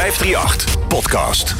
[0.00, 1.54] 538 Podcast.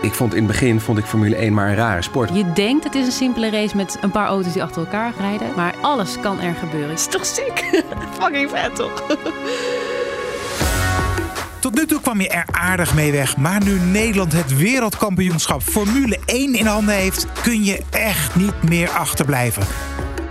[0.00, 2.30] Ik vond in het begin vond ik Formule 1 maar een rare sport.
[2.34, 5.48] Je denkt het is een simpele race met een paar auto's die achter elkaar rijden.
[5.56, 6.90] Maar alles kan er gebeuren.
[6.90, 7.82] is toch sick?
[8.18, 9.02] Fucking vet toch?
[11.58, 13.36] Tot nu toe kwam je er aardig mee weg.
[13.36, 18.88] Maar nu Nederland het wereldkampioenschap Formule 1 in handen heeft, kun je echt niet meer
[18.88, 19.62] achterblijven.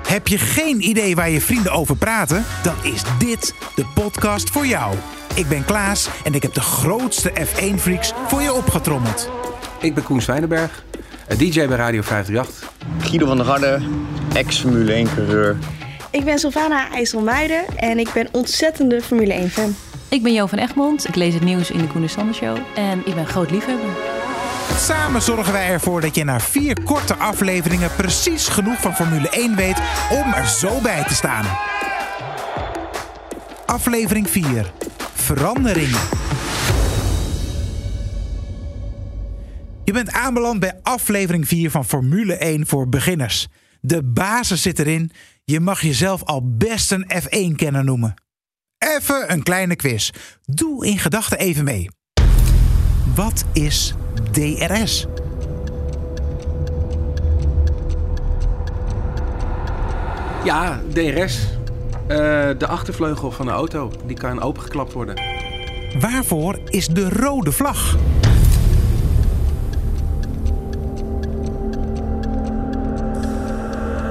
[0.07, 2.45] Heb je geen idee waar je vrienden over praten?
[2.63, 4.95] Dan is dit de podcast voor jou.
[5.36, 9.30] Ik ben Klaas en ik heb de grootste F1-freaks voor je opgetrommeld.
[9.80, 10.84] Ik ben Koen Zwijnenberg,
[11.38, 12.72] DJ bij Radio 538.
[12.99, 13.81] Guido van der Garde,
[14.34, 15.58] ex-Formule 1-coureur.
[16.09, 19.75] Ik ben Sylvana IJsselmuiden en ik ben ontzettende Formule 1 fan.
[20.09, 21.08] Ik ben Jo van Egmond.
[21.08, 22.58] Ik lees het nieuws in de Koen Sander Show.
[22.75, 23.89] En ik ben groot liefhebber.
[24.77, 29.55] Samen zorgen wij ervoor dat je na vier korte afleveringen precies genoeg van Formule 1
[29.55, 31.45] weet om er zo bij te staan.
[33.66, 34.72] Aflevering 4.
[35.21, 35.99] Veranderingen.
[39.83, 43.47] Je bent aanbeland bij aflevering 4 van Formule 1 voor beginners.
[43.81, 45.11] De basis zit erin.
[45.44, 48.13] Je mag jezelf al best een F1-kenner noemen.
[48.78, 50.09] Even een kleine quiz.
[50.45, 51.89] Doe in gedachten even mee.
[53.16, 53.94] Wat is
[54.31, 55.08] DRS?
[60.44, 61.59] Ja, DRS.
[62.12, 62.17] Eh,
[62.58, 63.92] de achtervleugel van de auto.
[64.06, 65.22] Die kan opengeklapt worden.
[66.00, 67.98] Waarvoor is de rode vlag?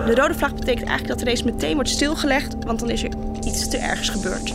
[0.06, 3.10] De rode vlag betekent eigenlijk dat de race meteen wordt stilgelegd, want dan is er
[3.44, 4.52] iets te ergs gebeurd.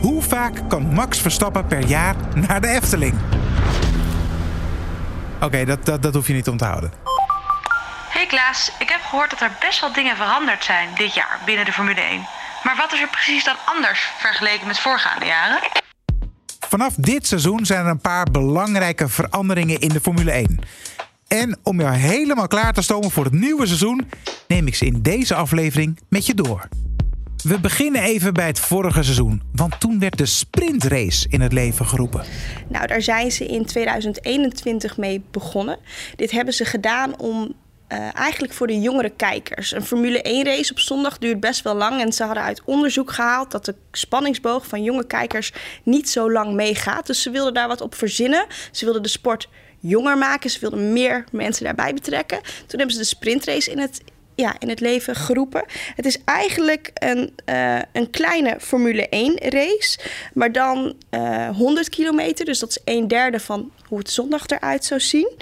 [0.00, 2.16] Hoe vaak kan Max Verstappen per jaar
[2.48, 3.14] naar de Efteling?
[5.40, 7.13] Oké, dat, dat, dat hoef je niet te onthouden.
[8.14, 11.64] Hey Klaas, ik heb gehoord dat er best wel dingen veranderd zijn dit jaar binnen
[11.64, 12.26] de Formule 1.
[12.64, 15.58] Maar wat is er precies dan anders vergeleken met voorgaande jaren?
[16.68, 20.58] Vanaf dit seizoen zijn er een paar belangrijke veranderingen in de Formule 1.
[21.28, 24.10] En om jou helemaal klaar te stomen voor het nieuwe seizoen,
[24.48, 26.68] neem ik ze in deze aflevering met je door.
[27.42, 31.86] We beginnen even bij het vorige seizoen, want toen werd de sprintrace in het leven
[31.86, 32.24] geroepen.
[32.68, 35.78] Nou, daar zijn ze in 2021 mee begonnen.
[36.16, 37.54] Dit hebben ze gedaan om
[37.88, 39.72] uh, eigenlijk voor de jongere kijkers.
[39.72, 42.00] Een Formule 1 race op zondag duurt best wel lang.
[42.00, 45.52] En ze hadden uit onderzoek gehaald dat de spanningsboog van jonge kijkers
[45.82, 47.06] niet zo lang meegaat.
[47.06, 48.46] Dus ze wilden daar wat op verzinnen.
[48.70, 49.48] Ze wilden de sport
[49.80, 50.50] jonger maken.
[50.50, 52.40] Ze wilden meer mensen daarbij betrekken.
[52.42, 54.00] Toen hebben ze de sprintrace in het,
[54.34, 55.64] ja, in het leven geroepen.
[55.94, 59.98] Het is eigenlijk een, uh, een kleine Formule 1 race,
[60.34, 62.44] maar dan uh, 100 kilometer.
[62.44, 65.32] Dus dat is een derde van hoe het zondag eruit zou zien.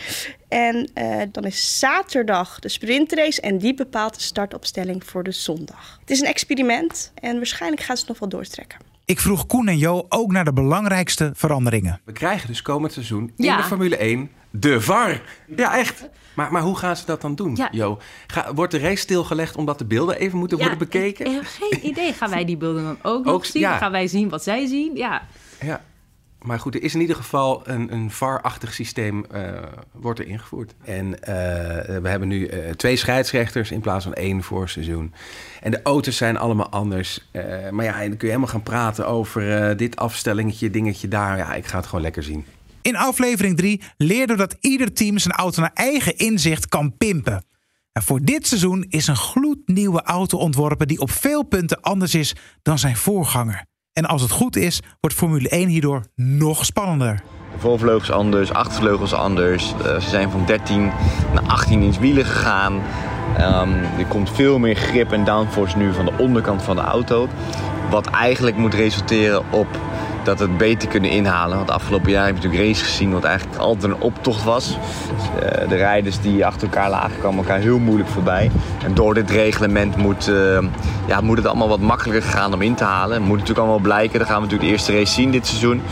[0.48, 5.96] En uh, dan is zaterdag de sprintrace en die bepaalt de startopstelling voor de zondag.
[6.00, 8.78] Het is een experiment en waarschijnlijk gaan ze het nog wel doortrekken.
[9.04, 12.00] Ik vroeg Koen en Jo ook naar de belangrijkste veranderingen.
[12.04, 15.20] We krijgen dus komend seizoen in de Formule 1 de VAR.
[15.56, 16.08] Ja, echt.
[16.34, 17.68] Maar, maar hoe gaan ze dat dan doen, ja.
[17.70, 17.98] Jo?
[18.26, 21.26] Ga, wordt de race stilgelegd omdat de beelden even moeten ja, worden bekeken?
[21.26, 22.12] Ik heb geen idee.
[22.12, 23.62] Gaan wij die beelden dan ook, ook nog zien?
[23.62, 23.78] Ja.
[23.78, 24.96] Gaan wij zien wat zij zien?
[24.96, 25.22] Ja.
[25.60, 25.80] Ja.
[26.42, 29.50] Maar goed, er is in ieder geval een, een VAR-achtig systeem uh,
[29.92, 30.74] wordt er ingevoerd.
[30.84, 31.16] En uh,
[32.00, 35.14] we hebben nu uh, twee scheidsrechters in plaats van één voor seizoen.
[35.60, 37.28] En de auto's zijn allemaal anders.
[37.70, 41.36] maar ja, dan kun je helemaal gaan praten over dit afstellingetje, dingetje daar.
[41.36, 42.44] Ja, ik ga het gewoon lekker zien.
[42.82, 47.44] In aflevering 3 leerden we dat ieder team zijn auto naar eigen inzicht kan pimpen.
[47.92, 52.34] En voor dit seizoen is een gloednieuwe auto ontworpen die op veel punten anders is
[52.62, 53.64] dan zijn voorganger.
[53.92, 57.22] En als het goed is, wordt Formule 1 hierdoor nog spannender.
[57.52, 59.72] De voorvleugels anders, achtervleugels anders.
[59.72, 60.82] Uh, ze zijn van 13
[61.34, 62.72] naar 18 inch wielen gegaan.
[63.40, 67.28] Um, er komt veel meer grip en downforce nu van de onderkant van de auto.
[67.90, 69.68] Wat eigenlijk moet resulteren op
[70.24, 71.56] dat het beter kunnen inhalen.
[71.56, 74.66] Want afgelopen jaar heb je natuurlijk races gezien wat eigenlijk altijd een optocht was.
[74.66, 78.50] Dus, uh, de rijders die achter elkaar lagen kwamen elkaar heel moeilijk voorbij.
[78.84, 80.58] En door dit reglement moet, uh,
[81.06, 83.22] ja, moet het allemaal wat makkelijker gaan om in te halen.
[83.22, 84.18] Moet natuurlijk allemaal blijken.
[84.18, 85.82] Dan gaan we natuurlijk de eerste race zien dit seizoen.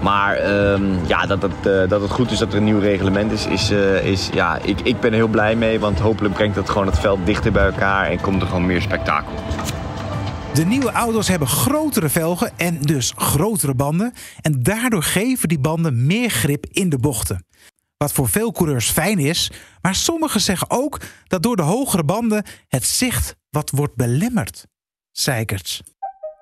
[0.00, 3.32] Maar uh, ja, dat, dat, uh, dat het goed is dat er een nieuw reglement
[3.32, 3.70] is, is,
[4.02, 5.80] is ja, ik, ik ben er heel blij mee.
[5.80, 8.82] Want hopelijk brengt dat gewoon het veld dichter bij elkaar en komt er gewoon meer
[8.82, 9.32] spektakel.
[10.56, 14.12] De nieuwe auto's hebben grotere velgen en dus grotere banden.
[14.40, 17.46] En daardoor geven die banden meer grip in de bochten.
[17.96, 19.50] Wat voor veel coureurs fijn is,
[19.80, 24.66] maar sommigen zeggen ook dat door de hogere banden het zicht wat wordt belemmerd.
[25.12, 25.82] Zeikerts.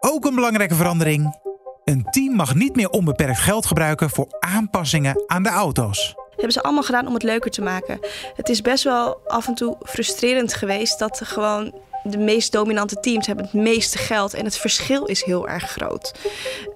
[0.01, 1.41] Ook een belangrijke verandering.
[1.85, 6.15] Een team mag niet meer onbeperkt geld gebruiken voor aanpassingen aan de auto's.
[6.31, 7.99] Hebben ze allemaal gedaan om het leuker te maken.
[8.37, 11.75] Het is best wel af en toe frustrerend geweest dat er gewoon
[12.05, 16.15] de meest dominante teams hebben het meeste geld en het verschil is heel erg groot.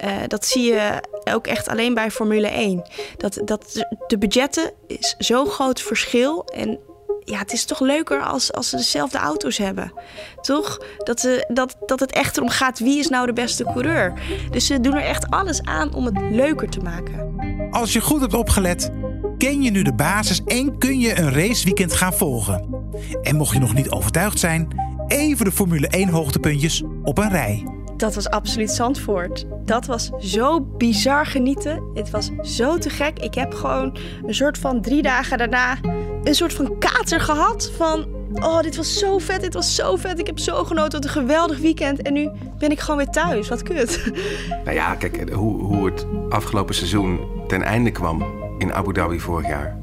[0.04, 2.82] Uh, dat zie je ook echt alleen bij Formule 1.
[3.16, 6.78] Dat, dat de budgetten is zo'n groot verschil en
[7.24, 9.92] ja, het is toch leuker als, als ze dezelfde auto's hebben.
[10.40, 10.80] Toch?
[10.98, 14.12] Dat, ze, dat, dat het echt erom gaat wie is nou de beste coureur.
[14.50, 17.36] Dus ze doen er echt alles aan om het leuker te maken.
[17.70, 18.90] Als je goed hebt opgelet,
[19.38, 22.86] ken je nu de basis en kun je een raceweekend gaan volgen.
[23.22, 24.68] En mocht je nog niet overtuigd zijn,
[25.08, 27.66] even de Formule 1 hoogtepuntjes op een rij.
[27.96, 29.46] Dat was absoluut Zandvoort.
[29.64, 31.82] Dat was zo bizar genieten.
[31.94, 33.18] Het was zo te gek.
[33.18, 33.96] Ik heb gewoon
[34.26, 35.78] een soort van drie dagen daarna
[36.24, 37.72] een soort van kater gehad.
[37.76, 40.18] Van, oh, dit was zo vet, dit was zo vet.
[40.18, 42.02] Ik heb zo genoten, wat een geweldig weekend.
[42.02, 43.48] En nu ben ik gewoon weer thuis.
[43.48, 44.10] Wat kut.
[44.64, 48.24] Nou ja, kijk, hoe, hoe het afgelopen seizoen ten einde kwam
[48.58, 49.78] in Abu Dhabi vorig jaar.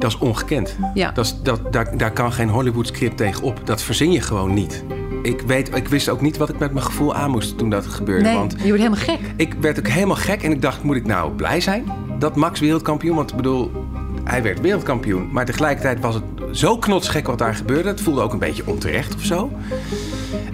[0.00, 0.76] Dat is ongekend.
[0.94, 1.10] Ja.
[1.10, 3.60] Dat is, dat, daar, daar kan geen Hollywood script tegen op.
[3.64, 4.84] Dat verzin je gewoon niet.
[5.22, 7.86] Ik, weet, ik wist ook niet wat ik met mijn gevoel aan moest toen dat
[7.86, 8.24] gebeurde.
[8.24, 9.18] Nee, want je wordt helemaal gek.
[9.36, 11.84] ik werd ook helemaal gek en ik dacht, moet ik nou blij zijn
[12.18, 13.16] dat Max wereldkampioen?
[13.16, 13.70] Want ik bedoel,
[14.24, 15.28] hij werd wereldkampioen.
[15.32, 17.88] Maar tegelijkertijd was het zo knotsgek wat daar gebeurde.
[17.88, 19.50] Het voelde ook een beetje onterecht of zo.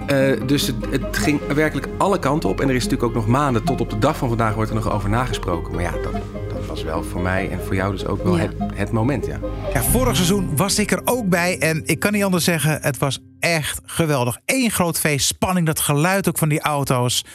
[0.07, 2.61] Eh, dus het, het ging werkelijk alle kanten op.
[2.61, 4.75] En er is natuurlijk ook nog maanden tot op de dag van vandaag wordt er
[4.75, 5.73] nog over nagesproken.
[5.73, 6.13] Maar ja, dat,
[6.53, 8.41] dat was wel voor mij en voor jou dus ook wel Ja.
[8.41, 9.39] het, het moment, ja.
[9.73, 12.97] Ja, vorig seizoen was ik er ook bij en ik kan niet anders zeggen, het
[12.97, 14.37] was echt geweldig.
[14.45, 17.25] Eén groot feest, spanning, dat geluid ook van die auto's.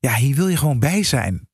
[0.00, 1.45] Ja, hier wil je gewoon bij zijn.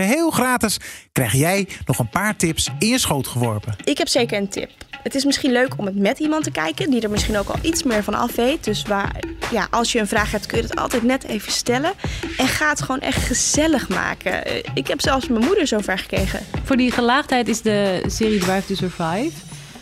[0.00, 0.76] Geheel gratis
[1.12, 3.76] krijg jij nog een paar tips in je schoot geworpen.
[3.84, 4.70] Ik heb zeker een tip.
[5.02, 7.56] Het is misschien leuk om het met iemand te kijken die er misschien ook al
[7.62, 8.64] iets meer van af weet.
[8.64, 9.16] Dus waar,
[9.50, 11.92] ja, als je een vraag hebt, kun je het altijd net even stellen.
[12.36, 14.44] En ga het gewoon echt gezellig maken.
[14.44, 16.40] Eh, Ik heb zelfs mijn moeder zover gekregen.
[16.64, 19.30] Voor die gelaagdheid is de serie Drive to Survive.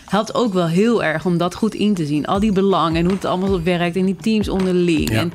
[0.04, 2.26] Helpt ook wel heel erg om dat goed in te zien.
[2.26, 5.10] Al die belangen en hoe het allemaal werkt en die teams onderling.
[5.10, 5.18] Ja.
[5.20, 5.32] En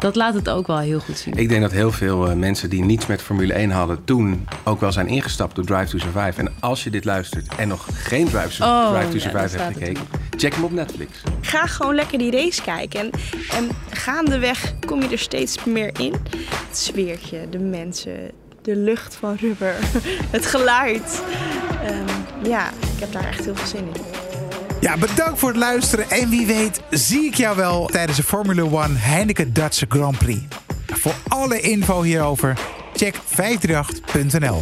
[0.00, 1.34] dat laat het ook wel heel goed zien.
[1.34, 4.04] Ik denk dat heel veel eh, mensen die niets met Formule 1 hadden...
[4.04, 6.40] toen ook wel zijn ingestapt door Drive to Survive.
[6.40, 9.76] En als je dit luistert en nog geen Drive, Oh, Drive to ja, Survive hebt
[9.76, 10.02] gekeken...
[10.36, 11.22] check hem op Netflix.
[11.40, 13.00] Ga gewoon lekker die race kijken.
[13.00, 13.10] En,
[13.56, 16.12] en gaandeweg kom je er steeds meer in.
[16.68, 18.30] Het sfeertje, de mensen,
[18.62, 19.74] de lucht van rubber,
[20.36, 21.22] het geluid.
[21.84, 24.19] Ehm, ja, ik heb daar echt heel veel zin in.
[24.80, 28.82] Ja, bedankt voor het luisteren en wie weet zie ik jou wel tijdens de Formule
[28.82, 30.40] 1 Heineken Dutch Grand Prix.
[30.86, 32.58] Voor alle info hierover
[32.92, 34.60] check 538.nl.